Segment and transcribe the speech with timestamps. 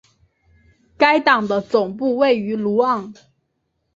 [0.97, 3.13] 该党的总部位于鲁昂。